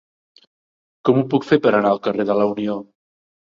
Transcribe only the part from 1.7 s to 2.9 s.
anar al carrer de la Unió?